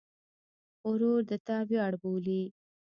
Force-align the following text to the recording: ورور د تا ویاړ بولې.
ورور 0.89 1.19
د 1.29 1.31
تا 1.47 1.57
ویاړ 1.69 1.93
بولې. 2.01 2.41